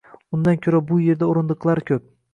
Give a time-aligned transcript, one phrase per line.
[0.37, 2.13] Undan ko’ra bu yerda o’rindiqlar ko’p.